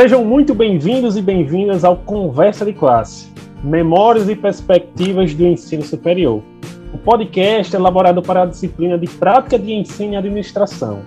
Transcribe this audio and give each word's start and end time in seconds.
Sejam 0.00 0.24
muito 0.24 0.54
bem-vindos 0.54 1.16
e 1.16 1.20
bem-vindas 1.20 1.82
ao 1.82 1.96
Conversa 1.96 2.64
de 2.64 2.72
Classe, 2.72 3.32
Memórias 3.64 4.28
e 4.28 4.36
Perspectivas 4.36 5.34
do 5.34 5.44
Ensino 5.44 5.82
Superior. 5.82 6.40
O 6.92 6.98
podcast 6.98 7.74
é 7.74 7.78
elaborado 7.80 8.22
para 8.22 8.44
a 8.44 8.46
disciplina 8.46 8.96
de 8.96 9.08
Prática 9.08 9.58
de 9.58 9.72
Ensino 9.72 10.12
e 10.12 10.16
Administração. 10.16 11.00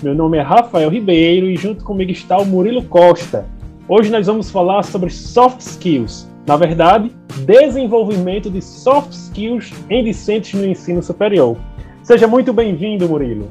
Meu 0.00 0.14
nome 0.14 0.38
é 0.38 0.40
Rafael 0.40 0.88
Ribeiro 0.88 1.50
e 1.50 1.56
junto 1.56 1.82
comigo 1.82 2.12
está 2.12 2.38
o 2.38 2.46
Murilo 2.46 2.84
Costa. 2.84 3.44
Hoje 3.88 4.08
nós 4.08 4.28
vamos 4.28 4.52
falar 4.52 4.84
sobre 4.84 5.10
soft 5.10 5.58
skills, 5.58 6.30
na 6.46 6.56
verdade, 6.56 7.10
desenvolvimento 7.44 8.48
de 8.48 8.62
soft 8.62 9.10
skills 9.10 9.74
em 9.90 10.04
discentes 10.04 10.54
no 10.54 10.64
ensino 10.64 11.02
superior. 11.02 11.56
Seja 12.04 12.28
muito 12.28 12.52
bem-vindo, 12.52 13.08
Murilo. 13.08 13.50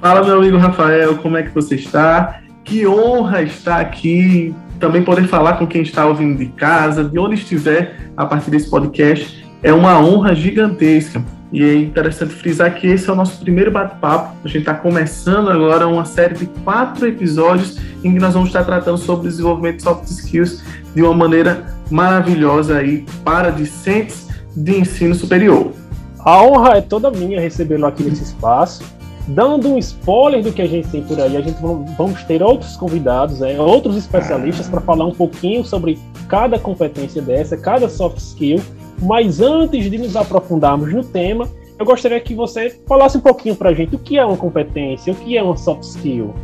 Fala, 0.00 0.24
meu 0.24 0.36
amigo 0.36 0.56
Rafael, 0.56 1.18
como 1.18 1.36
é 1.36 1.42
que 1.42 1.52
você 1.52 1.74
está? 1.74 2.42
Que 2.68 2.86
honra 2.86 3.40
estar 3.40 3.80
aqui, 3.80 4.54
também 4.78 5.02
poder 5.02 5.26
falar 5.26 5.54
com 5.54 5.66
quem 5.66 5.80
está 5.80 6.04
ouvindo 6.04 6.36
de 6.36 6.48
casa, 6.48 7.02
de 7.02 7.18
onde 7.18 7.36
estiver, 7.36 8.10
a 8.14 8.26
partir 8.26 8.50
desse 8.50 8.68
podcast. 8.68 9.42
É 9.62 9.72
uma 9.72 9.98
honra 9.98 10.34
gigantesca. 10.34 11.24
E 11.50 11.64
é 11.64 11.74
interessante 11.76 12.34
frisar 12.34 12.74
que 12.74 12.86
esse 12.86 13.08
é 13.08 13.12
o 13.14 13.16
nosso 13.16 13.40
primeiro 13.40 13.70
bate-papo. 13.70 14.36
A 14.44 14.48
gente 14.48 14.58
está 14.58 14.74
começando 14.74 15.48
agora 15.48 15.88
uma 15.88 16.04
série 16.04 16.34
de 16.34 16.44
quatro 16.62 17.06
episódios 17.06 17.78
em 18.04 18.12
que 18.12 18.20
nós 18.20 18.34
vamos 18.34 18.50
estar 18.50 18.64
tratando 18.64 18.98
sobre 18.98 19.28
desenvolvimento 19.28 19.76
de 19.76 19.84
soft 19.84 20.04
skills 20.04 20.62
de 20.94 21.00
uma 21.02 21.14
maneira 21.14 21.74
maravilhosa 21.90 22.76
aí 22.76 23.06
para 23.24 23.48
discentes 23.48 24.28
de 24.54 24.78
ensino 24.78 25.14
superior. 25.14 25.72
A 26.18 26.42
honra 26.42 26.76
é 26.76 26.80
toda 26.82 27.10
minha 27.10 27.40
recebê-lo 27.40 27.86
aqui 27.86 28.02
nesse 28.02 28.24
espaço 28.24 28.97
dando 29.28 29.68
um 29.68 29.78
spoiler 29.78 30.42
do 30.42 30.52
que 30.52 30.62
a 30.62 30.66
gente 30.66 30.88
tem 30.88 31.02
por 31.02 31.20
aí, 31.20 31.36
a 31.36 31.40
gente 31.40 31.60
vamos 31.60 32.22
ter 32.24 32.42
outros 32.42 32.76
convidados, 32.76 33.42
é, 33.42 33.60
outros 33.60 33.96
especialistas 33.96 34.68
para 34.68 34.80
falar 34.80 35.04
um 35.04 35.14
pouquinho 35.14 35.64
sobre 35.64 35.98
cada 36.28 36.58
competência 36.58 37.20
dessa, 37.20 37.56
cada 37.56 37.88
soft 37.88 38.18
skill. 38.18 38.60
Mas 39.00 39.40
antes 39.40 39.90
de 39.90 39.98
nos 39.98 40.16
aprofundarmos 40.16 40.92
no 40.92 41.04
tema, 41.04 41.48
eu 41.78 41.86
gostaria 41.86 42.18
que 42.18 42.34
você 42.34 42.76
falasse 42.88 43.18
um 43.18 43.20
pouquinho 43.20 43.54
para 43.54 43.70
a 43.70 43.74
gente 43.74 43.94
o 43.94 43.98
que 43.98 44.18
é 44.18 44.24
uma 44.24 44.36
competência, 44.36 45.12
o 45.12 45.16
que 45.16 45.36
é 45.36 45.42
uma 45.42 45.56
soft 45.56 45.84
skill. 45.84 46.34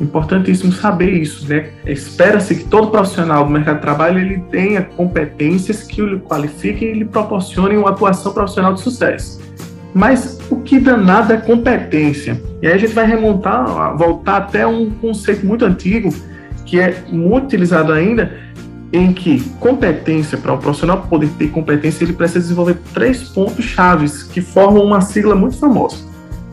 Importantíssimo 0.00 0.72
saber 0.72 1.10
isso, 1.10 1.48
né? 1.48 1.70
Espera-se 1.86 2.56
que 2.56 2.64
todo 2.64 2.90
profissional 2.90 3.44
do 3.44 3.50
mercado 3.50 3.76
de 3.76 3.82
trabalho 3.82 4.18
ele 4.18 4.40
tenha 4.50 4.82
competências 4.82 5.84
que 5.84 6.02
o 6.02 6.18
qualifiquem 6.20 6.88
e 6.88 6.94
lhe 6.94 7.04
proporcionem 7.04 7.78
uma 7.78 7.90
atuação 7.90 8.32
profissional 8.32 8.74
de 8.74 8.80
sucesso. 8.80 9.40
Mas 9.94 10.41
o 10.50 10.56
que 10.56 10.78
danado 10.78 11.32
é 11.32 11.36
competência? 11.36 12.40
E 12.60 12.66
aí 12.66 12.74
a 12.74 12.78
gente 12.78 12.92
vai 12.92 13.06
remontar, 13.06 13.96
voltar 13.96 14.36
até 14.38 14.66
um 14.66 14.90
conceito 14.90 15.44
muito 15.46 15.64
antigo, 15.64 16.12
que 16.64 16.78
é 16.78 17.02
muito 17.10 17.46
utilizado 17.46 17.92
ainda, 17.92 18.32
em 18.92 19.12
que 19.12 19.40
competência, 19.58 20.36
para 20.36 20.52
o 20.52 20.58
profissional 20.58 21.02
poder 21.08 21.28
ter 21.38 21.48
competência, 21.48 22.04
ele 22.04 22.12
precisa 22.12 22.40
desenvolver 22.40 22.76
três 22.92 23.22
pontos 23.22 23.64
chaves 23.64 24.22
que 24.22 24.40
formam 24.40 24.84
uma 24.84 25.00
sigla 25.00 25.34
muito 25.34 25.56
famosa. 25.58 25.96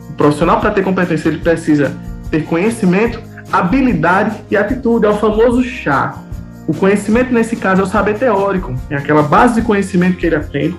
O 0.08 0.12
profissional, 0.14 0.60
para 0.60 0.70
ter 0.70 0.82
competência, 0.82 1.28
ele 1.28 1.38
precisa 1.38 1.94
ter 2.30 2.44
conhecimento, 2.44 3.20
habilidade 3.52 4.36
e 4.50 4.56
atitude, 4.56 5.04
é 5.06 5.08
o 5.10 5.16
famoso 5.16 5.62
chá. 5.62 6.16
O 6.66 6.72
conhecimento, 6.72 7.32
nesse 7.32 7.56
caso, 7.56 7.82
é 7.82 7.84
o 7.84 7.86
saber 7.86 8.18
teórico, 8.18 8.74
é 8.88 8.96
aquela 8.96 9.22
base 9.22 9.56
de 9.56 9.62
conhecimento 9.62 10.16
que 10.16 10.26
ele 10.26 10.36
aprende 10.36 10.76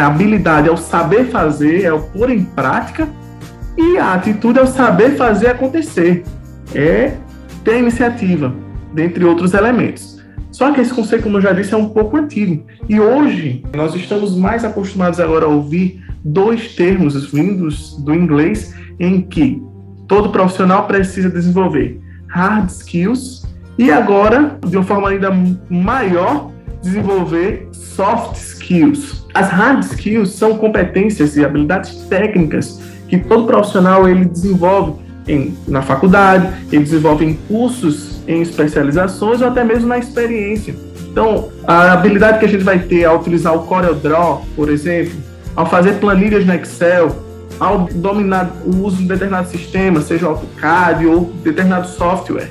a 0.00 0.06
habilidade 0.06 0.68
é 0.68 0.72
o 0.72 0.76
saber 0.76 1.26
fazer, 1.26 1.82
é 1.82 1.92
o 1.92 2.00
pôr 2.00 2.30
em 2.30 2.44
prática, 2.44 3.06
e 3.76 3.98
a 3.98 4.14
atitude 4.14 4.58
é 4.58 4.62
o 4.62 4.66
saber 4.66 5.16
fazer 5.16 5.48
acontecer, 5.48 6.24
é 6.74 7.14
ter 7.62 7.78
iniciativa, 7.78 8.54
dentre 8.94 9.22
outros 9.24 9.52
elementos. 9.52 10.18
Só 10.50 10.72
que 10.72 10.80
esse 10.80 10.94
conceito, 10.94 11.24
como 11.24 11.36
eu 11.36 11.42
já 11.42 11.52
disse, 11.52 11.74
é 11.74 11.76
um 11.76 11.90
pouco 11.90 12.16
antigo. 12.16 12.64
E 12.88 13.00
hoje 13.00 13.64
nós 13.74 13.94
estamos 13.94 14.36
mais 14.36 14.64
acostumados 14.64 15.20
agora 15.20 15.44
a 15.44 15.48
ouvir 15.48 16.02
dois 16.24 16.74
termos 16.74 17.30
vindos 17.30 17.96
do 18.02 18.14
inglês 18.14 18.74
em 18.98 19.20
que 19.20 19.62
todo 20.08 20.30
profissional 20.30 20.86
precisa 20.86 21.28
desenvolver 21.28 22.00
hard 22.28 22.70
skills 22.70 23.42
e 23.78 23.90
agora, 23.90 24.58
de 24.66 24.76
uma 24.76 24.84
forma 24.84 25.08
ainda 25.08 25.30
maior, 25.68 26.51
desenvolver 26.82 27.68
soft 27.72 28.36
skills. 28.36 29.24
As 29.34 29.48
hard 29.48 29.82
skills 29.84 30.30
são 30.30 30.56
competências 30.56 31.36
e 31.36 31.44
habilidades 31.44 31.94
técnicas 32.08 32.80
que 33.08 33.18
todo 33.18 33.46
profissional 33.46 34.08
ele 34.08 34.24
desenvolve 34.24 35.00
em, 35.26 35.56
na 35.68 35.82
faculdade, 35.82 36.48
ele 36.72 36.82
desenvolve 36.82 37.24
em 37.24 37.34
cursos, 37.48 38.20
em 38.26 38.42
especializações 38.42 39.40
ou 39.40 39.48
até 39.48 39.62
mesmo 39.62 39.86
na 39.86 39.98
experiência. 39.98 40.74
Então, 41.10 41.50
a 41.66 41.92
habilidade 41.92 42.38
que 42.38 42.44
a 42.46 42.48
gente 42.48 42.64
vai 42.64 42.78
ter 42.78 43.04
ao 43.04 43.18
utilizar 43.18 43.54
o 43.54 43.66
CorelDRAW, 43.66 44.46
por 44.56 44.70
exemplo, 44.70 45.12
ao 45.54 45.66
fazer 45.66 45.94
planilhas 45.94 46.46
no 46.46 46.54
Excel, 46.54 47.14
ao 47.60 47.86
dominar 47.92 48.50
o 48.64 48.84
uso 48.84 48.96
de 48.96 49.04
determinado 49.06 49.48
sistema, 49.48 50.00
seja 50.00 50.26
o 50.26 50.30
AutoCAD 50.30 51.06
ou 51.06 51.32
determinado 51.44 51.86
software. 51.86 52.50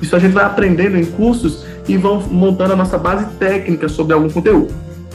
Isso 0.00 0.14
a 0.14 0.18
gente 0.18 0.32
vai 0.32 0.44
aprendendo 0.44 0.98
em 0.98 1.04
cursos 1.04 1.64
e 1.88 1.96
vão 1.96 2.22
montando 2.30 2.72
a 2.72 2.76
nossa 2.76 2.98
base 2.98 3.26
técnica 3.38 3.88
sobre 3.88 4.14
algum 4.14 4.30
conteúdo 4.30 4.72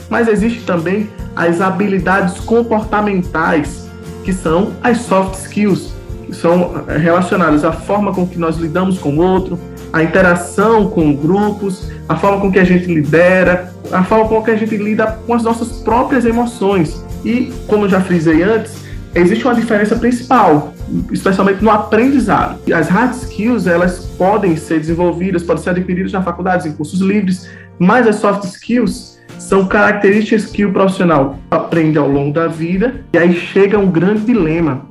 mas 0.08 0.28
existe 0.28 0.62
também 0.62 1.08
as 1.36 1.60
habilidades 1.60 2.40
comportamentais, 2.40 3.88
que 4.24 4.32
são 4.32 4.72
as 4.82 4.98
soft 4.98 5.34
skills, 5.34 5.92
que 6.26 6.34
são 6.34 6.84
eh, 6.88 6.96
relacionadas 6.96 7.64
à 7.64 7.72
forma 7.72 8.12
com 8.12 8.26
que 8.26 8.38
nós 8.38 8.56
lidamos 8.56 8.98
com 8.98 9.10
o 9.10 9.18
outro, 9.18 9.58
a 9.92 10.02
interação 10.02 10.88
com 10.90 11.14
grupos, 11.14 11.90
a 12.08 12.16
forma 12.16 12.40
com 12.40 12.52
que 12.52 12.58
a 12.58 12.64
gente 12.64 12.86
lidera, 12.86 13.72
a 13.92 14.02
forma 14.02 14.28
com 14.28 14.42
que 14.42 14.50
a 14.50 14.56
gente 14.56 14.76
lida 14.76 15.18
com 15.26 15.34
as 15.34 15.42
nossas 15.42 15.68
próprias 15.80 16.24
emoções. 16.24 17.02
E, 17.24 17.52
como 17.66 17.84
eu 17.84 17.88
já 17.88 18.00
frisei 18.00 18.42
antes, 18.42 18.84
existe 19.14 19.44
uma 19.44 19.54
diferença 19.54 19.96
principal, 19.96 20.72
especialmente 21.10 21.62
no 21.62 21.70
aprendizado. 21.70 22.60
As 22.72 22.88
hard 22.88 23.14
skills, 23.14 23.66
elas 23.66 24.06
podem 24.18 24.56
ser 24.56 24.80
desenvolvidas, 24.80 25.42
podem 25.42 25.62
ser 25.62 25.70
adquiridas 25.70 26.12
na 26.12 26.22
faculdade, 26.22 26.68
em 26.68 26.72
cursos 26.72 27.00
livres, 27.00 27.48
mas 27.78 28.06
as 28.06 28.16
soft 28.16 28.44
skills, 28.44 29.18
são 29.38 29.66
características 29.66 30.46
que 30.46 30.64
o 30.64 30.72
profissional 30.72 31.38
aprende 31.50 31.96
ao 31.96 32.08
longo 32.08 32.32
da 32.32 32.48
vida 32.48 33.04
e 33.12 33.18
aí 33.18 33.34
chega 33.34 33.78
um 33.78 33.90
grande 33.90 34.26
dilema. 34.26 34.86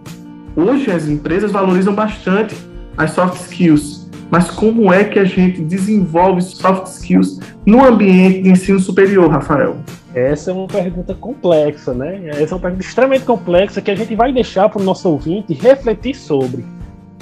Hoje 0.56 0.90
as 0.90 1.08
empresas 1.08 1.52
valorizam 1.52 1.94
bastante 1.94 2.56
as 2.96 3.12
soft 3.12 3.42
skills, 3.42 4.10
mas 4.32 4.50
como 4.50 4.92
é 4.92 5.04
que 5.04 5.20
a 5.20 5.26
gente 5.26 5.62
desenvolve 5.62 6.42
soft 6.42 6.88
skills 6.88 7.40
no 7.66 7.86
ambiente 7.86 8.42
de 8.42 8.50
ensino 8.50 8.80
superior, 8.80 9.30
Rafael? 9.30 9.78
Essa 10.18 10.52
é 10.52 10.54
uma 10.54 10.68
pergunta 10.68 11.14
complexa, 11.14 11.94
né? 11.94 12.28
Essa 12.30 12.54
é 12.54 12.56
uma 12.56 12.60
pergunta 12.60 12.84
extremamente 12.84 13.26
complexa 13.26 13.82
que 13.82 13.92
a 13.92 13.96
gente 13.96 14.16
vai 14.16 14.34
deixar 14.34 14.68
para 14.68 14.82
o 14.82 14.84
nosso 14.84 15.10
ouvinte 15.10 15.54
refletir 15.54 16.16
sobre 16.16 16.66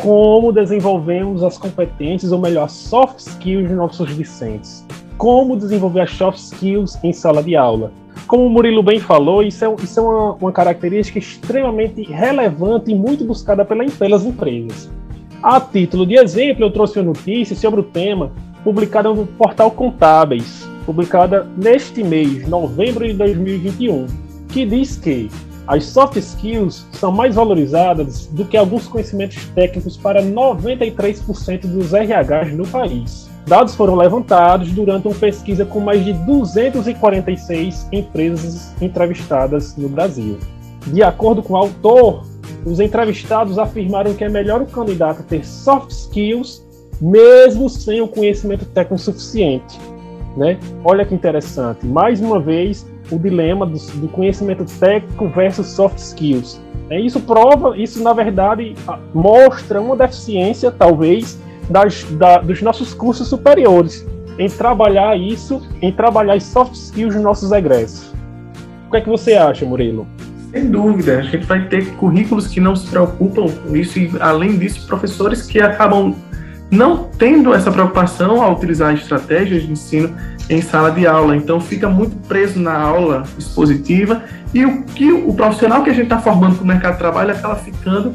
como 0.02 0.52
desenvolvemos 0.52 1.44
as 1.44 1.58
competências, 1.58 2.32
ou 2.32 2.40
melhor, 2.40 2.70
soft 2.70 3.20
skills 3.20 3.68
de 3.68 3.74
nossos 3.74 4.16
discentes 4.16 4.86
como 5.18 5.58
desenvolver 5.58 6.02
as 6.02 6.12
soft 6.12 6.40
skills 6.40 6.98
em 7.04 7.14
sala 7.14 7.42
de 7.42 7.56
aula. 7.56 7.92
Como 8.28 8.46
o 8.46 8.50
Murilo 8.50 8.82
bem 8.82 9.00
falou, 9.00 9.44
isso 9.44 9.64
é, 9.64 9.76
isso 9.82 10.00
é 10.00 10.04
uma, 10.04 10.34
uma 10.34 10.52
característica 10.52 11.20
extremamente 11.20 12.02
relevante 12.04 12.92
e 12.92 12.96
muito 12.96 13.24
buscada 13.24 13.64
pela, 13.64 13.86
pelas 13.86 14.26
empresas. 14.26 14.90
A 15.44 15.60
título 15.60 16.06
de 16.06 16.16
exemplo, 16.16 16.66
eu 16.66 16.72
trouxe 16.72 17.00
uma 17.00 17.06
notícia 17.06 17.56
sobre 17.56 17.82
o 17.82 17.84
tema 17.84 18.32
publicada 18.64 19.14
no 19.14 19.28
portal 19.28 19.70
Contábeis, 19.70 20.68
publicada 20.85 21.47
neste 21.57 22.03
mês, 22.03 22.47
novembro 22.47 23.06
de 23.07 23.13
2021, 23.13 24.07
que 24.50 24.66
diz 24.66 24.96
que 24.97 25.29
as 25.68 25.85
soft 25.85 26.18
skills 26.18 26.85
são 26.91 27.12
mais 27.12 27.35
valorizadas 27.35 28.28
do 28.28 28.46
que 28.46 28.56
alguns 28.56 28.88
conhecimentos 28.88 29.44
técnicos 29.56 29.97
para 29.97 30.22
93% 30.22 31.62
dos 31.62 31.91
RHs 31.91 32.53
no 32.53 32.67
país. 32.67 33.29
Dados 33.47 33.76
foram 33.76 33.96
levantados 33.96 34.72
durante 34.72 35.08
uma 35.08 35.16
pesquisa 35.16 35.66
com 35.66 35.79
mais 35.79 36.03
de 36.03 36.14
246 36.14 37.88
empresas 37.91 38.73
entrevistadas 38.81 39.76
no 39.76 39.90
Brasil. 39.90 40.38
De 40.88 41.02
acordo 41.02 41.41
com 41.41 41.53
o 41.53 41.58
autor, 41.58 42.26
os 42.64 42.79
entrevistados 42.79 43.58
afirmaram 43.58 44.14
que 44.14 44.23
é 44.23 44.29
melhor 44.29 44.61
o 44.61 44.67
candidato 44.67 45.23
ter 45.23 45.46
soft 45.46 45.91
skills 45.91 46.64
mesmo 47.02 47.70
sem 47.70 48.02
o 48.02 48.08
conhecimento 48.08 48.66
técnico 48.66 49.02
suficiente. 49.02 49.79
Né? 50.35 50.58
Olha 50.84 51.05
que 51.05 51.16
interessante. 51.16 51.85
Mais 51.85 52.20
uma 52.20 52.40
vez, 52.40 52.85
o 53.09 53.17
dilema 53.17 53.66
do, 53.66 53.78
do 53.96 54.08
conhecimento 54.09 54.66
técnico 54.79 55.28
versus 55.29 55.67
soft 55.67 55.97
skills. 55.97 56.59
É, 56.90 56.99
isso 56.99 57.20
prova, 57.22 57.78
isso 57.78 58.03
na 58.03 58.14
verdade 58.14 58.76
mostra 59.14 59.82
uma 59.82 59.96
deficiência, 59.96 60.72
talvez, 60.72 61.40
das, 61.70 62.03
da, 62.11 62.40
dos 62.40 62.61
nossos 62.61 62.93
cursos 62.93 63.28
superiores, 63.28 64.05
em 64.37 64.49
trabalhar 64.49 65.17
isso, 65.17 65.61
em 65.82 65.91
trabalhar 65.91 66.40
soft 66.41 66.73
skills 66.73 67.16
dos 67.16 67.23
nossos 67.23 67.52
egressos. 67.52 68.14
O 68.88 68.91
que 68.91 68.97
é 68.97 69.02
que 69.02 69.09
você 69.09 69.34
acha, 69.34 69.66
Murilo? 69.66 70.05
Sem 70.52 70.70
dúvida, 70.70 71.20
a 71.20 71.22
gente 71.22 71.46
vai 71.46 71.67
ter 71.67 71.85
currículos 71.96 72.47
que 72.47 72.59
não 72.59 72.76
se 72.76 72.88
preocupam 72.88 73.47
com 73.49 73.76
isso 73.76 73.99
e, 73.99 74.11
além 74.20 74.58
disso, 74.58 74.85
professores 74.88 75.41
que 75.41 75.59
acabam 75.59 76.16
não 76.70 77.09
tendo 77.17 77.53
essa 77.53 77.72
preocupação 77.72 78.41
ao 78.41 78.53
utilizar 78.53 78.94
estratégias 78.94 79.64
de 79.64 79.72
ensino 79.72 80.16
em 80.50 80.62
sala 80.62 80.91
de 80.91 81.08
aula. 81.08 81.35
Então, 81.35 81.59
fica 81.59 81.90
muito 81.90 82.16
preso 82.28 82.59
na 82.59 82.73
aula 82.73 83.23
expositiva 83.38 84.23
e 84.53 84.66
o 84.66 84.84
que 84.84 85.12
o 85.12 85.34
profissional 85.34 85.84
que 85.84 85.90
a 85.90 85.94
gente 85.94 86.06
está 86.06 86.20
formando 86.20 86.56
para 86.56 86.64
o 86.64 86.67
mercado 86.67 86.94
de 86.94 87.00
trabalho 87.00 87.32
acaba 87.32 87.56
ficando 87.56 88.14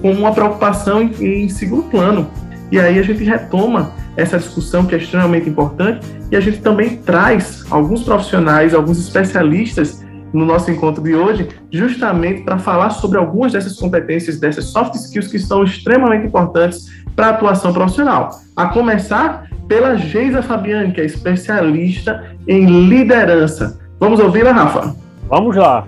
com 0.00 0.12
uma 0.12 0.32
preocupação 0.32 1.02
em, 1.02 1.44
em 1.44 1.48
segundo 1.48 1.84
plano. 1.84 2.30
E 2.70 2.78
aí 2.78 2.98
a 2.98 3.02
gente 3.02 3.24
retoma 3.24 3.92
essa 4.16 4.38
discussão 4.38 4.84
que 4.84 4.94
é 4.94 4.98
extremamente 4.98 5.48
importante 5.48 6.06
e 6.30 6.36
a 6.36 6.40
gente 6.40 6.58
também 6.58 6.96
traz 6.96 7.64
alguns 7.70 8.02
profissionais, 8.02 8.74
alguns 8.74 8.98
especialistas 8.98 9.99
no 10.32 10.44
nosso 10.44 10.70
encontro 10.70 11.02
de 11.02 11.14
hoje, 11.14 11.48
justamente 11.70 12.42
para 12.42 12.58
falar 12.58 12.90
sobre 12.90 13.18
algumas 13.18 13.52
dessas 13.52 13.76
competências, 13.76 14.38
dessas 14.38 14.66
soft 14.66 14.94
skills 14.94 15.28
que 15.28 15.38
são 15.38 15.64
extremamente 15.64 16.26
importantes 16.26 16.86
para 17.16 17.28
a 17.28 17.30
atuação 17.30 17.72
profissional. 17.72 18.30
A 18.56 18.66
começar 18.68 19.48
pela 19.68 19.96
Geisa 19.96 20.42
Fabiani, 20.42 20.92
que 20.92 21.00
é 21.00 21.04
especialista 21.04 22.36
em 22.46 22.88
liderança. 22.88 23.78
Vamos 23.98 24.18
ouvi-la, 24.18 24.52
Rafa? 24.52 24.96
Vamos 25.28 25.54
lá. 25.54 25.86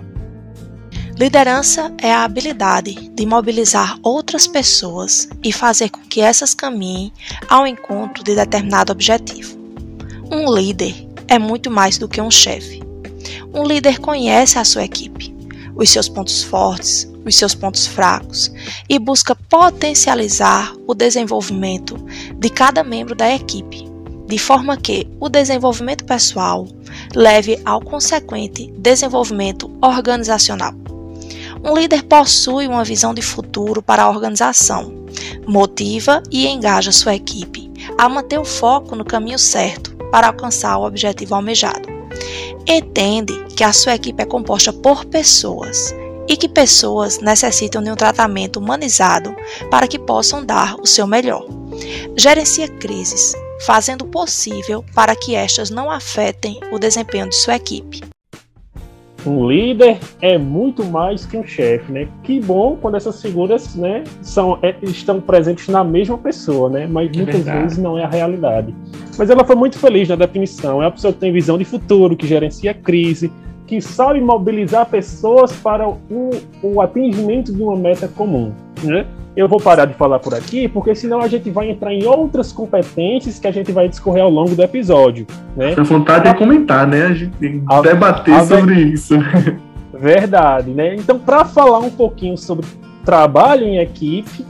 Liderança 1.17 1.93
é 2.01 2.11
a 2.11 2.23
habilidade 2.23 3.09
de 3.09 3.25
mobilizar 3.25 3.97
outras 4.01 4.47
pessoas 4.47 5.29
e 5.43 5.51
fazer 5.51 5.89
com 5.89 6.01
que 6.01 6.21
essas 6.21 6.55
caminhem 6.55 7.13
ao 7.47 7.67
encontro 7.67 8.23
de 8.23 8.35
determinado 8.35 8.91
objetivo. 8.91 9.55
Um 10.31 10.51
líder 10.51 11.07
é 11.27 11.37
muito 11.37 11.69
mais 11.69 11.97
do 11.97 12.07
que 12.07 12.19
um 12.19 12.31
chefe. 12.31 12.81
Um 13.53 13.63
líder 13.63 13.99
conhece 13.99 14.57
a 14.57 14.65
sua 14.65 14.83
equipe, 14.83 15.33
os 15.75 15.89
seus 15.89 16.09
pontos 16.09 16.41
fortes, 16.41 17.07
os 17.23 17.35
seus 17.35 17.53
pontos 17.53 17.85
fracos 17.85 18.51
e 18.89 18.97
busca 18.97 19.35
potencializar 19.35 20.73
o 20.87 20.95
desenvolvimento 20.95 21.95
de 22.35 22.49
cada 22.49 22.83
membro 22.83 23.13
da 23.13 23.33
equipe, 23.33 23.87
de 24.27 24.37
forma 24.39 24.75
que 24.75 25.07
o 25.19 25.29
desenvolvimento 25.29 26.03
pessoal 26.03 26.67
leve 27.13 27.59
ao 27.63 27.79
consequente 27.79 28.73
desenvolvimento 28.77 29.69
organizacional. 29.81 30.73
Um 31.63 31.75
líder 31.75 32.03
possui 32.03 32.67
uma 32.67 32.83
visão 32.83 33.13
de 33.13 33.21
futuro 33.21 33.83
para 33.83 34.03
a 34.03 34.09
organização, 34.09 35.05
motiva 35.47 36.23
e 36.31 36.47
engaja 36.47 36.91
sua 36.91 37.15
equipe 37.15 37.71
a 37.97 38.09
manter 38.09 38.39
o 38.39 38.45
foco 38.45 38.95
no 38.95 39.05
caminho 39.05 39.37
certo 39.37 39.95
para 40.11 40.27
alcançar 40.27 40.77
o 40.77 40.85
objetivo 40.85 41.35
almejado. 41.35 41.92
Entende 42.67 43.33
que 43.55 43.63
a 43.63 43.73
sua 43.73 43.95
equipe 43.95 44.21
é 44.21 44.25
composta 44.25 44.71
por 44.71 45.05
pessoas 45.05 45.93
e 46.27 46.37
que 46.37 46.47
pessoas 46.47 47.19
necessitam 47.19 47.83
de 47.83 47.91
um 47.91 47.95
tratamento 47.95 48.59
humanizado 48.59 49.35
para 49.69 49.87
que 49.87 49.99
possam 49.99 50.45
dar 50.45 50.75
o 50.79 50.85
seu 50.85 51.05
melhor. 51.05 51.45
Gerencia 52.15 52.67
crises, 52.67 53.33
fazendo 53.65 54.03
o 54.03 54.07
possível 54.07 54.83
para 54.93 55.15
que 55.15 55.35
estas 55.35 55.69
não 55.69 55.91
afetem 55.91 56.59
o 56.71 56.79
desempenho 56.79 57.27
de 57.27 57.35
sua 57.35 57.55
equipe. 57.55 58.12
Um 59.25 59.47
líder 59.47 59.97
é 60.21 60.37
muito 60.37 60.83
mais 60.83 61.25
que 61.25 61.37
um 61.37 61.45
chefe, 61.45 61.91
né? 61.91 62.07
Que 62.23 62.39
bom 62.41 62.77
quando 62.81 62.95
essas 62.95 63.21
figuras, 63.21 63.75
né, 63.75 64.03
são, 64.21 64.59
é, 64.61 64.75
estão 64.83 65.21
presentes 65.21 65.67
na 65.67 65.83
mesma 65.83 66.17
pessoa, 66.17 66.69
né? 66.69 66.87
Mas 66.87 67.09
é 67.09 67.17
muitas 67.17 67.35
verdade. 67.35 67.61
vezes 67.61 67.77
não 67.77 67.97
é 67.97 68.03
a 68.03 68.09
realidade. 68.09 68.75
Mas 69.17 69.29
ela 69.29 69.43
foi 69.43 69.55
muito 69.55 69.77
feliz 69.77 70.09
na 70.09 70.15
definição. 70.15 70.81
É 70.81 70.85
uma 70.85 70.91
pessoa 70.91 71.13
que 71.13 71.19
tem 71.19 71.31
visão 71.31 71.57
de 71.57 71.65
futuro, 71.65 72.15
que 72.15 72.27
gerencia 72.27 72.71
a 72.71 72.73
crise, 72.73 73.31
que 73.65 73.81
sabe 73.81 74.19
mobilizar 74.19 74.85
pessoas 74.85 75.51
para 75.53 75.87
o, 75.87 76.29
o 76.61 76.81
atingimento 76.81 77.53
de 77.53 77.61
uma 77.61 77.75
meta 77.75 78.07
comum, 78.07 78.51
né? 78.83 79.05
Eu 79.35 79.47
vou 79.47 79.59
parar 79.59 79.85
de 79.85 79.95
falar 79.95 80.19
por 80.19 80.35
aqui, 80.35 80.67
porque 80.67 80.93
senão 80.93 81.19
a 81.19 81.27
gente 81.27 81.49
vai 81.49 81.71
entrar 81.71 81.91
em 81.91 82.05
outras 82.05 82.51
competências 82.51 83.39
que 83.39 83.47
a 83.47 83.51
gente 83.51 83.71
vai 83.71 83.89
discorrer 83.89 84.23
ao 84.23 84.29
longo 84.29 84.55
do 84.55 84.61
episódio. 84.61 85.25
Né? 85.57 85.73
A 85.75 85.81
vontade 85.81 86.27
é 86.27 86.33
comentar, 86.35 86.85
né? 86.87 87.05
A 87.07 87.13
gente 87.13 87.35
tem 87.37 87.59
que 87.59 87.81
debater 87.81 88.35
a 88.35 88.45
sobre 88.45 88.79
isso. 88.81 89.15
Verdade, 89.91 90.69
né? 90.71 90.95
Então, 90.95 91.17
para 91.17 91.45
falar 91.45 91.79
um 91.79 91.89
pouquinho 91.89 92.37
sobre 92.37 92.67
trabalho 93.03 93.65
em 93.65 93.77
equipe, 93.77 94.45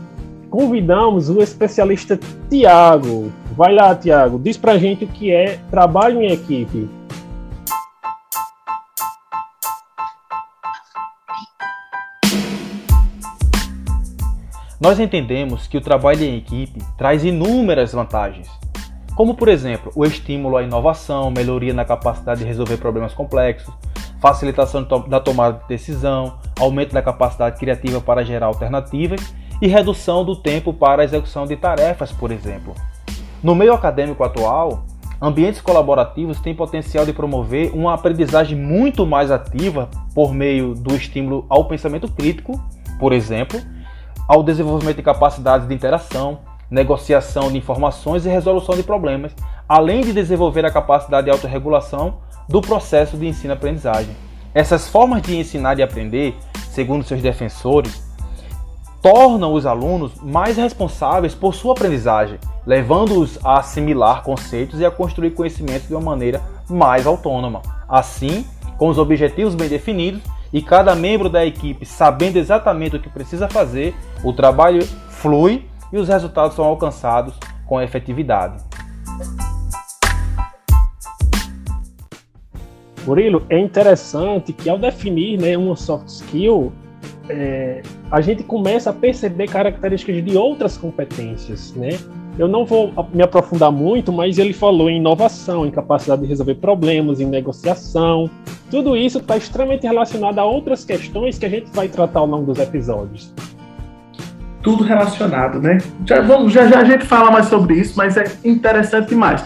convidamos 0.50 1.30
o 1.30 1.42
especialista 1.42 2.20
Tiago. 2.50 3.32
Vai 3.56 3.74
lá, 3.74 3.96
Tiago, 3.96 4.38
diz 4.38 4.58
pra 4.58 4.78
gente 4.78 5.06
o 5.06 5.08
que 5.08 5.32
é 5.32 5.60
trabalho 5.72 6.22
em 6.22 6.32
equipe. 6.32 6.90
Nós 14.80 15.00
entendemos 15.00 15.68
que 15.68 15.78
o 15.78 15.82
trabalho 15.82 16.24
em 16.24 16.38
equipe 16.38 16.80
traz 16.98 17.24
inúmeras 17.24 17.94
vantagens, 17.94 18.50
como 19.16 19.36
por 19.36 19.48
exemplo 19.48 19.92
o 19.96 20.04
estímulo 20.06 20.58
à 20.58 20.64
inovação, 20.64 21.30
melhoria 21.30 21.74
na 21.74 21.86
capacidade 21.86 22.42
de 22.42 22.46
resolver 22.46 22.78
problemas 22.78 23.14
complexos, 23.14 23.74
facilitação 24.20 24.84
da 25.08 25.20
tomada 25.20 25.60
de 25.60 25.68
decisão, 25.68 26.38
aumento 26.60 26.94
da 26.94 27.02
capacidade 27.02 27.60
criativa 27.60 28.02
para 28.02 28.24
gerar 28.24 28.48
alternativas 28.48 29.34
e 29.62 29.68
redução 29.68 30.26
do 30.26 30.36
tempo 30.36 30.74
para 30.74 31.02
a 31.02 31.06
execução 31.06 31.46
de 31.46 31.56
tarefas, 31.56 32.12
por 32.12 32.32
exemplo. 32.32 32.74
No 33.44 33.54
meio 33.54 33.74
acadêmico 33.74 34.24
atual, 34.24 34.86
ambientes 35.22 35.62
colaborativos 35.62 36.40
têm 36.40 36.56
potencial 36.56 37.06
de 37.06 37.14
promover 37.14 37.72
uma 37.74 37.94
aprendizagem 37.94 38.58
muito 38.58 39.06
mais 39.06 39.30
ativa 39.30 39.90
por 40.16 40.34
meio 40.34 40.74
do 40.74 40.96
estímulo 40.96 41.46
ao 41.48 41.66
pensamento 41.66 42.12
crítico, 42.12 42.60
por 43.00 43.14
exemplo, 43.14 43.60
ao 44.34 44.42
desenvolvimento 44.42 44.96
de 44.96 45.04
capacidades 45.04 45.68
de 45.68 45.76
interação, 45.76 46.40
negociação 46.70 47.52
de 47.52 47.58
informações 47.60 48.26
e 48.26 48.30
resolução 48.30 48.76
de 48.76 48.82
problemas, 48.82 49.32
além 49.70 50.02
de 50.02 50.12
desenvolver 50.12 50.66
a 50.66 50.72
capacidade 50.72 51.26
de 51.26 51.32
autorregulação 51.32 52.16
do 52.50 52.60
processo 52.60 53.16
de 53.16 53.28
ensino-aprendizagem. 53.28 54.16
Essas 54.52 54.90
formas 54.90 55.22
de 55.22 55.38
ensinar 55.38 55.78
e 55.78 55.84
aprender, 55.84 56.36
segundo 56.72 57.04
seus 57.04 57.22
defensores, 57.22 58.04
tornam 59.04 59.54
os 59.54 59.68
alunos 59.68 60.16
mais 60.16 60.58
responsáveis 60.58 61.36
por 61.36 61.54
sua 61.54 61.74
aprendizagem, 61.74 62.40
levando-os 62.66 63.38
a 63.46 63.60
assimilar 63.60 64.24
conceitos 64.24 64.80
e 64.80 64.86
a 64.86 64.90
construir 64.90 65.30
conhecimentos 65.32 65.88
de 65.88 65.94
uma 65.94 66.02
maneira 66.02 66.42
mais 66.68 67.06
autônoma. 67.06 67.62
Assim, 67.88 68.48
com 68.80 68.88
os 68.88 68.98
objetivos 68.98 69.54
bem 69.54 69.70
definidos, 69.70 70.24
e 70.54 70.62
cada 70.62 70.94
membro 70.94 71.28
da 71.28 71.44
equipe 71.44 71.86
sabendo 71.86 72.38
exatamente 72.38 72.96
o 72.96 73.00
que 73.00 73.10
precisa 73.10 73.50
fazer, 73.50 73.96
o 74.24 74.32
trabalho 74.32 74.86
flui 75.10 75.66
e 75.92 75.98
os 75.98 76.08
resultados 76.08 76.56
são 76.56 76.64
alcançados 76.64 77.34
com 77.66 77.82
efetividade. 77.82 78.64
Murilo, 83.06 83.46
é 83.50 83.60
interessante 83.60 84.54
que 84.54 84.70
ao 84.70 84.78
definir 84.78 85.38
né, 85.38 85.58
uma 85.58 85.76
soft 85.76 86.08
skill, 86.08 86.72
é, 87.28 87.82
a 88.10 88.22
gente 88.22 88.44
começa 88.44 88.92
a 88.92 88.94
perceber 88.94 89.48
características 89.48 90.24
de 90.24 90.38
outras 90.38 90.78
competências, 90.78 91.74
né? 91.74 91.90
Eu 92.38 92.48
não 92.48 92.66
vou 92.66 92.92
me 93.14 93.22
aprofundar 93.22 93.72
muito, 93.72 94.12
mas 94.12 94.40
ele 94.40 94.54
falou 94.54 94.90
em 94.90 94.98
inovação, 94.98 95.66
em 95.66 95.72
capacidade 95.72 96.24
de 96.24 96.28
resolver 96.28 96.56
problemas, 96.56 97.20
em 97.20 97.26
negociação. 97.26 98.30
Tudo 98.74 98.98
isso 98.98 99.20
está 99.20 99.38
extremamente 99.38 99.86
relacionado 99.86 100.40
a 100.40 100.44
outras 100.44 100.84
questões 100.84 101.38
que 101.38 101.46
a 101.46 101.50
gente 101.50 101.70
vai 101.74 101.88
tratar 101.88 102.22
ao 102.22 102.26
longo 102.26 102.52
dos 102.52 102.58
episódios. 102.58 103.32
Tudo 104.64 104.84
relacionado, 104.84 105.62
né? 105.62 105.78
Já, 106.08 106.22
vamos, 106.22 106.52
já, 106.52 106.68
já 106.68 106.80
a 106.80 106.84
gente 106.84 107.06
fala 107.06 107.30
mais 107.30 107.46
sobre 107.46 107.76
isso, 107.76 107.94
mas 107.96 108.18
é 108.18 108.24
interessante 108.44 109.10
demais. 109.10 109.46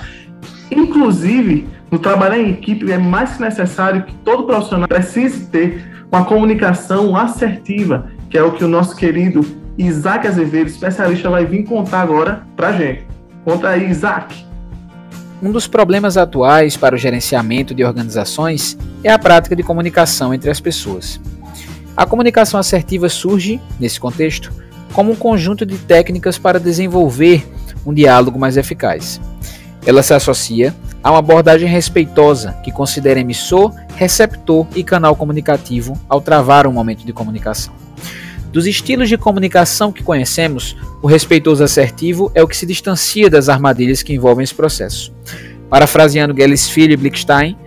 Inclusive, 0.72 1.68
no 1.92 2.00
trabalhar 2.00 2.38
em 2.38 2.52
equipe, 2.52 2.90
é 2.90 2.98
mais 2.98 3.36
que 3.36 3.42
necessário 3.42 4.04
que 4.04 4.14
todo 4.20 4.46
profissional 4.46 4.88
precise 4.88 5.48
ter 5.48 6.06
uma 6.10 6.24
comunicação 6.24 7.14
assertiva, 7.14 8.10
que 8.30 8.38
é 8.38 8.44
o 8.44 8.54
que 8.54 8.64
o 8.64 8.68
nosso 8.70 8.96
querido 8.96 9.42
Isaac 9.78 10.26
Azevedo, 10.26 10.68
especialista, 10.68 11.30
vai 11.30 11.46
vir 11.46 11.66
contar 11.66 12.00
agora 12.00 12.44
pra 12.56 12.72
gente. 12.72 13.06
Conta 13.44 13.68
aí, 13.68 13.90
Isaac. 13.90 14.47
Um 15.42 15.52
dos 15.52 15.68
problemas 15.68 16.18
atuais 16.18 16.76
para 16.76 16.96
o 16.96 16.98
gerenciamento 16.98 17.76
de 17.76 17.84
organizações 17.84 18.76
é 19.04 19.12
a 19.12 19.20
prática 19.20 19.56
de 19.56 19.62
comunicação 19.62 20.34
entre 20.34 20.50
as 20.50 20.60
pessoas. 20.60 21.22
A 21.96 22.08
comunicação 22.08 22.60
assertiva 22.60 23.08
surge, 23.08 23.62
nesse 23.80 24.00
contexto, 24.00 24.52
como 24.94 25.12
um 25.12 25.16
conjunto 25.16 25.64
de 25.64 25.78
técnicas 25.78 26.40
para 26.40 26.60
desenvolver 26.60 27.48
um 27.86 27.94
diálogo 27.94 28.40
mais 28.40 28.58
eficaz. 28.58 29.22
Ela 29.86 30.02
se 30.02 30.14
associa 30.14 30.76
a 31.04 31.12
uma 31.12 31.20
abordagem 31.20 31.70
respeitosa 31.70 32.54
que 32.64 32.72
considera 32.72 33.20
emissor, 33.20 33.72
receptor 33.96 34.66
e 34.76 34.84
canal 34.84 35.16
comunicativo 35.16 35.94
ao 36.10 36.20
travar 36.20 36.66
um 36.66 36.74
momento 36.74 37.06
de 37.06 37.14
comunicação. 37.14 37.87
Dos 38.52 38.66
estilos 38.66 39.10
de 39.10 39.18
comunicação 39.18 39.92
que 39.92 40.04
conhecemos, 40.04 40.76
o 41.02 41.08
respeitoso 41.08 41.64
assertivo 41.64 42.32
é 42.34 42.42
o 42.42 42.48
que 42.48 42.56
se 42.56 42.66
distancia 42.66 43.30
das 43.30 43.50
armadilhas 43.50 44.02
que 44.02 44.14
envolvem 44.14 44.44
esse 44.44 44.56
processo. 44.56 45.14
Parafraseando 45.70 46.36
Gelles 46.36 46.70
Filho 46.70 46.94
e 46.94 46.98
Blickstein, 46.98 47.58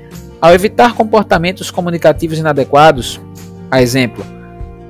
ao 0.40 0.54
evitar 0.54 0.94
comportamentos 0.94 1.70
comunicativos 1.70 2.38
inadequados, 2.38 3.20
a 3.70 3.82
exemplo, 3.82 4.24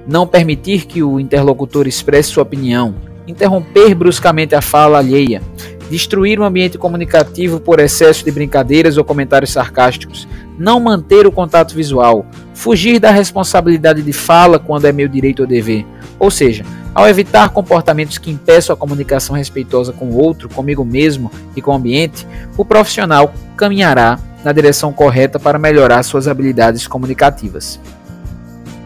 não 0.06 0.26
permitir 0.26 0.86
que 0.86 1.02
o 1.02 1.18
interlocutor 1.18 1.88
expresse 1.88 2.30
sua 2.30 2.44
opinião, 2.44 2.94
interromper 3.26 3.94
bruscamente 3.94 4.54
a 4.54 4.62
fala 4.62 4.98
alheia, 4.98 5.42
destruir 5.90 6.38
o 6.38 6.44
ambiente 6.44 6.78
comunicativo 6.78 7.60
por 7.60 7.80
excesso 7.80 8.24
de 8.24 8.30
brincadeiras 8.30 8.96
ou 8.96 9.04
comentários 9.04 9.50
sarcásticos, 9.50 10.26
não 10.60 10.78
manter 10.78 11.26
o 11.26 11.32
contato 11.32 11.74
visual, 11.74 12.26
fugir 12.52 13.00
da 13.00 13.10
responsabilidade 13.10 14.02
de 14.02 14.12
fala 14.12 14.58
quando 14.58 14.84
é 14.84 14.92
meu 14.92 15.08
direito 15.08 15.40
ou 15.40 15.46
dever. 15.46 15.86
Ou 16.18 16.30
seja, 16.30 16.66
ao 16.94 17.08
evitar 17.08 17.48
comportamentos 17.48 18.18
que 18.18 18.30
impeçam 18.30 18.74
a 18.74 18.76
comunicação 18.76 19.34
respeitosa 19.34 19.90
com 19.90 20.10
o 20.10 20.18
outro, 20.18 20.50
comigo 20.50 20.84
mesmo 20.84 21.32
e 21.56 21.62
com 21.62 21.70
o 21.70 21.74
ambiente, 21.74 22.26
o 22.58 22.64
profissional 22.64 23.32
caminhará 23.56 24.18
na 24.44 24.52
direção 24.52 24.92
correta 24.92 25.38
para 25.40 25.58
melhorar 25.58 26.02
suas 26.02 26.28
habilidades 26.28 26.86
comunicativas. 26.86 27.80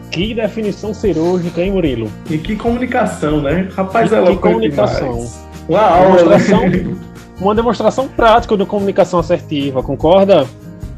Que 0.09 0.33
definição 0.33 0.93
cirúrgica, 0.93 1.61
hein, 1.61 1.73
Murilo? 1.73 2.09
E 2.29 2.37
que 2.37 2.55
comunicação, 2.55 3.41
né? 3.41 3.67
Rapaz, 3.75 4.09
que, 4.09 4.15
é 4.15 4.25
que 4.25 4.37
comunicação. 4.37 5.11
Demais. 5.11 5.45
Uma 5.67 5.81
aula, 5.81 6.15
demonstração, 6.15 6.69
né? 6.69 6.95
uma 7.37 7.53
demonstração 7.53 8.07
prática 8.07 8.55
de 8.55 8.65
comunicação 8.65 9.19
assertiva, 9.19 9.83
concorda? 9.83 10.47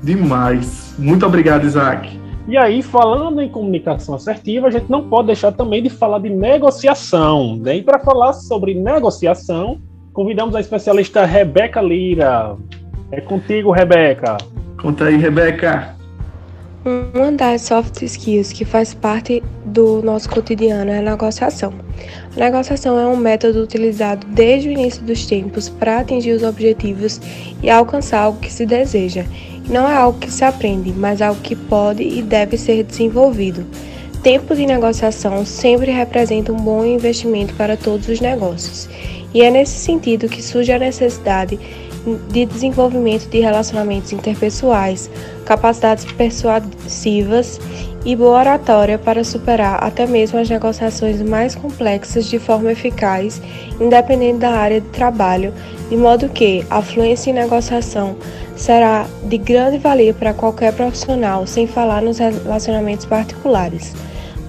Demais. 0.01 0.95
Muito 0.97 1.25
obrigado, 1.25 1.65
Isaac. 1.65 2.19
E 2.47 2.55
aí, 2.57 2.81
falando 2.81 3.41
em 3.41 3.49
comunicação 3.49 4.15
assertiva, 4.15 4.67
a 4.67 4.71
gente 4.71 4.89
não 4.89 5.09
pode 5.09 5.27
deixar 5.27 5.51
também 5.51 5.83
de 5.83 5.89
falar 5.89 6.19
de 6.19 6.29
negociação. 6.29 7.57
Né? 7.57 7.77
E 7.77 7.81
para 7.81 7.99
falar 7.99 8.31
sobre 8.33 8.73
negociação, 8.73 9.81
convidamos 10.13 10.55
a 10.55 10.61
especialista 10.61 11.25
Rebeca 11.25 11.81
Lira. 11.81 12.55
É 13.11 13.19
contigo, 13.19 13.71
Rebeca. 13.71 14.37
Conta 14.81 15.05
aí, 15.05 15.17
Rebeca. 15.17 15.96
Uma 16.87 17.33
das 17.33 17.63
soft 17.63 18.01
skills 18.01 18.53
que 18.53 18.63
faz 18.63 18.93
parte 18.93 19.43
do 19.65 20.01
nosso 20.01 20.29
cotidiano 20.29 20.89
é 20.89 20.99
a 20.99 21.01
negociação. 21.01 21.73
A 22.33 22.39
negociação 22.39 22.97
é 22.97 23.05
um 23.05 23.17
método 23.17 23.61
utilizado 23.61 24.25
desde 24.27 24.69
o 24.69 24.71
início 24.71 25.03
dos 25.03 25.25
tempos 25.25 25.67
para 25.67 25.99
atingir 25.99 26.31
os 26.31 26.43
objetivos 26.43 27.19
e 27.61 27.69
alcançar 27.69 28.21
algo 28.21 28.39
que 28.39 28.53
se 28.53 28.65
deseja. 28.65 29.25
Não 29.69 29.85
é 29.85 29.95
algo 29.97 30.17
que 30.17 30.31
se 30.31 30.45
aprende, 30.45 30.93
mas 30.93 31.21
algo 31.21 31.41
que 31.41 31.57
pode 31.57 32.03
e 32.03 32.21
deve 32.21 32.57
ser 32.57 32.85
desenvolvido. 32.85 33.65
Tempo 34.23 34.55
de 34.55 34.65
negociação 34.65 35.45
sempre 35.45 35.91
representa 35.91 36.53
um 36.53 36.55
bom 36.55 36.85
investimento 36.85 37.53
para 37.55 37.75
todos 37.75 38.07
os 38.07 38.21
negócios. 38.21 38.87
E 39.33 39.41
é 39.41 39.51
nesse 39.51 39.77
sentido 39.77 40.29
que 40.29 40.41
surge 40.41 40.71
a 40.71 40.79
necessidade 40.79 41.57
de 41.57 41.86
desenvolvimento 42.29 43.27
de 43.29 43.39
relacionamentos 43.39 44.13
interpessoais, 44.13 45.09
capacidades 45.45 46.05
persuasivas 46.05 47.59
e 48.05 48.15
boa 48.15 48.39
oratória 48.39 48.97
para 48.97 49.23
superar 49.23 49.83
até 49.83 50.05
mesmo 50.05 50.39
as 50.39 50.49
negociações 50.49 51.21
mais 51.21 51.55
complexas 51.55 52.25
de 52.25 52.39
forma 52.39 52.71
eficaz, 52.71 53.41
independente 53.81 54.39
da 54.39 54.51
área 54.51 54.79
de 54.79 54.87
trabalho, 54.89 55.53
de 55.89 55.97
modo 55.97 56.29
que 56.29 56.65
a 56.69 56.81
fluência 56.81 57.31
em 57.31 57.33
negociação 57.33 58.15
será 58.55 59.05
de 59.23 59.37
grande 59.37 59.77
valia 59.77 60.13
para 60.13 60.33
qualquer 60.33 60.73
profissional, 60.73 61.45
sem 61.45 61.67
falar 61.67 62.01
nos 62.01 62.17
relacionamentos 62.17 63.05
particulares. 63.05 63.93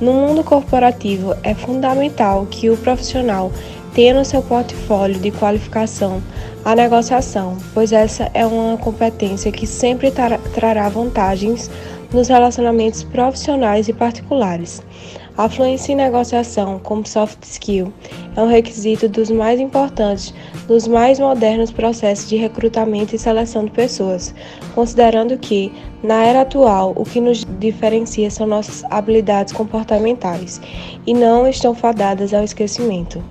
No 0.01 0.13
mundo 0.13 0.45
corporativo, 0.45 1.35
é 1.43 1.55
fundamental 1.55 2.47
que 2.49 2.71
o 2.71 2.77
profissional 2.77 3.53
tenha 3.95 4.15
no 4.15 4.25
seu 4.25 4.43
portfólio 4.43 5.19
de 5.21 5.31
qualificação 5.31 6.23
a 6.65 6.75
negociação, 6.75 7.57
pois 7.73 7.93
essa 7.93 8.31
é 8.35 8.45
uma 8.45 8.77
competência 8.77 9.53
que 9.53 9.67
sempre 9.67 10.13
trará 10.55 10.89
vantagens 10.89 11.71
nos 12.13 12.29
relacionamentos 12.29 13.03
profissionais 13.03 13.89
e 13.89 13.93
particulares. 13.93 14.83
A 15.37 15.49
fluência 15.49 15.93
em 15.93 15.97
negociação, 15.97 16.81
como 16.81 17.07
soft 17.07 17.45
skill, 17.45 17.93
é 18.37 18.43
um 18.43 18.49
requisito 18.49 19.09
dos 19.09 19.31
mais 19.31 19.61
importantes 19.61 20.35
dos 20.67 20.89
mais 20.89 21.21
modernos 21.21 21.71
processos 21.71 22.29
de 22.29 22.37
recrutamento 22.37 23.15
e 23.15 23.19
seleção 23.19 23.65
de 23.65 23.71
pessoas, 23.71 24.35
considerando 24.75 25.39
que, 25.39 25.73
na 26.03 26.25
era 26.25 26.41
atual, 26.41 26.93
o 26.97 27.05
que 27.05 27.21
nos 27.21 27.47
diferencia 27.59 28.31
são 28.31 28.49
nossas 28.49 28.83
habilidades 28.91 29.53
comportamentais 29.53 30.61
e 31.07 31.15
não 31.15 31.47
estão 31.47 31.73
fadadas 31.73 32.35
ao 32.35 32.43
esquecimento 32.43 33.23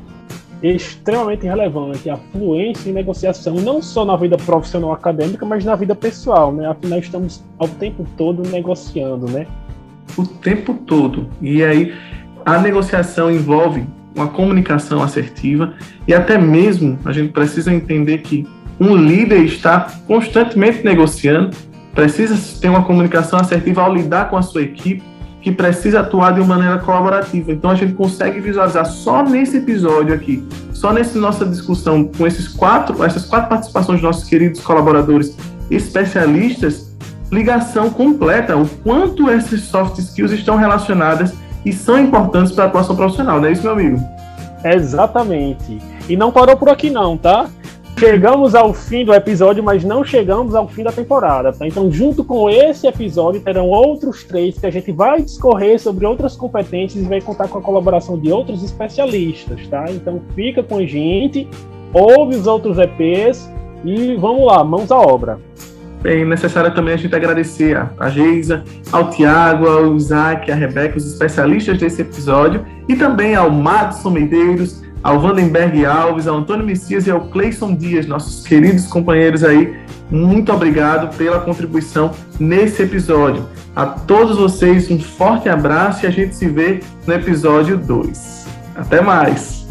extremamente 0.62 1.46
relevante 1.46 2.10
a 2.10 2.18
fluência 2.18 2.90
em 2.90 2.94
negociação, 2.94 3.56
não 3.56 3.82
só 3.82 4.04
na 4.04 4.16
vida 4.16 4.38
profissional 4.38 4.92
acadêmica, 4.92 5.46
mas 5.46 5.64
na 5.64 5.76
vida 5.76 5.94
pessoal, 5.94 6.52
né? 6.52 6.68
Afinal, 6.68 7.00
estamos 7.00 7.44
ao 7.60 7.68
tempo 7.68 8.06
todo 8.18 8.48
negociando, 8.50 9.30
né? 9.30 9.46
O 10.18 10.26
tempo 10.26 10.74
todo. 10.74 11.28
E 11.42 11.64
aí, 11.64 11.94
a 12.46 12.58
negociação 12.58 13.30
envolve 13.30 13.86
uma 14.16 14.28
comunicação 14.28 15.04
assertiva 15.04 15.74
e 16.08 16.14
até 16.14 16.38
mesmo 16.38 16.98
a 17.06 17.12
gente 17.12 17.32
precisa 17.32 17.72
entender 17.72 18.20
que 18.20 18.48
um 18.80 18.96
líder 18.96 19.44
está 19.44 19.92
constantemente 20.08 20.84
negociando, 20.84 21.56
precisa 21.94 22.36
ter 22.60 22.70
uma 22.70 22.84
comunicação 22.84 23.40
assertiva 23.40 23.82
ao 23.82 23.94
lidar 23.94 24.30
com 24.30 24.38
a 24.38 24.42
sua 24.42 24.62
equipe, 24.62 25.04
que 25.48 25.52
precisa 25.54 26.02
atuar 26.02 26.34
de 26.34 26.42
uma 26.42 26.58
maneira 26.58 26.78
colaborativa. 26.80 27.54
Então 27.54 27.72
a 27.72 27.76
gente 27.76 27.94
consegue 27.94 28.42
visualizar 28.42 28.86
só 28.86 29.24
nesse 29.24 29.56
episódio 29.56 30.14
aqui, 30.14 30.46
só 30.74 30.92
nessa 30.92 31.18
nossa 31.18 31.46
discussão 31.46 32.04
com 32.04 32.28
esses 32.28 32.50
quatro, 32.50 33.02
essas 33.02 33.24
quatro 33.24 33.48
participações 33.48 34.02
dos 34.02 34.10
nossos 34.10 34.28
queridos 34.28 34.60
colaboradores 34.60 35.38
especialistas, 35.72 36.94
ligação 37.32 37.90
completa, 37.90 38.58
o 38.58 38.68
quanto 38.84 39.30
essas 39.30 39.62
soft 39.62 39.98
skills 40.00 40.34
estão 40.34 40.58
relacionadas 40.58 41.34
e 41.66 41.72
são 41.72 41.98
importantes 41.98 42.52
para 42.52 42.66
a 42.66 42.68
atuação 42.68 42.98
profissional, 42.98 43.40
não 43.40 43.48
é 43.48 43.54
isso, 43.54 43.64
meu 43.64 43.72
amigo? 43.72 44.04
Exatamente. 44.66 45.80
E 46.10 46.18
não 46.18 46.30
parou 46.30 46.58
por 46.58 46.68
aqui 46.68 46.90
não, 46.90 47.18
tá? 47.18 47.48
Chegamos 48.00 48.54
ao 48.54 48.76
fim 48.76 49.04
do 49.04 49.12
episódio, 49.12 49.64
mas 49.64 49.84
não 49.84 50.04
chegamos 50.04 50.54
ao 50.54 50.68
fim 50.68 50.84
da 50.84 50.92
temporada, 50.92 51.52
tá? 51.52 51.66
Então, 51.66 51.92
junto 51.92 52.24
com 52.24 52.48
esse 52.48 52.86
episódio, 52.86 53.42
terão 53.42 53.70
outros 53.70 54.24
três 54.24 54.60
que 54.60 54.68
a 54.68 54.70
gente 54.70 54.92
vai 54.92 55.20
discorrer 55.20 55.80
sobre 55.80 56.06
outras 56.06 56.36
competências 56.36 57.04
e 57.04 57.08
vai 57.08 57.20
contar 57.20 57.48
com 57.48 57.58
a 57.58 57.62
colaboração 57.62 58.20
de 58.20 58.32
outros 58.32 58.64
especialistas, 58.64 59.68
tá? 59.68 59.86
Então, 59.90 60.22
fica 60.36 60.62
com 60.62 60.78
a 60.78 60.86
gente, 60.86 61.50
ouve 61.92 62.36
os 62.36 62.46
outros 62.46 62.78
EPs 62.78 63.52
e 63.84 64.16
vamos 64.16 64.46
lá, 64.46 64.64
mãos 64.64 64.92
à 64.92 64.98
obra. 65.00 65.40
Bem, 66.00 66.24
necessário 66.24 66.76
também 66.76 66.94
a 66.94 66.98
gente 66.98 67.16
agradecer 67.16 67.84
a 67.98 68.10
Geisa, 68.10 68.64
ao 68.92 69.10
Tiago, 69.10 69.68
ao 69.68 69.96
Isaac, 69.96 70.52
a 70.52 70.56
Rebeca, 70.56 70.98
os 70.98 71.12
especialistas 71.12 71.80
desse 71.80 72.04
episódio, 72.04 72.64
e 72.88 72.96
também 72.96 73.34
ao 73.34 73.50
Madison 73.50 74.12
Medeiros, 74.12 74.84
ao 75.08 75.22
Vandenberg 75.22 75.86
Alves, 75.86 76.28
ao 76.28 76.36
Antônio 76.36 76.66
Messias 76.66 77.08
e 77.08 77.12
ao 77.12 77.30
Cleison 77.30 77.74
Dias, 77.74 78.06
nossos 78.06 78.46
queridos 78.46 78.88
companheiros 78.88 79.42
aí. 79.42 79.74
Muito 80.12 80.52
obrigado 80.52 81.16
pela 81.16 81.40
contribuição 81.40 82.12
nesse 82.38 82.84
episódio. 82.84 83.48
A 83.74 83.86
todos 83.86 84.38
vocês, 84.38 84.92
um 84.92 85.00
forte 85.00 85.48
abraço 85.48 86.04
e 86.04 86.08
a 86.08 86.12
gente 86.12 86.36
se 86.36 86.50
vê 86.50 86.82
no 87.06 87.14
episódio 87.14 87.78
2. 87.78 88.48
Até 88.76 89.00
mais! 89.00 89.67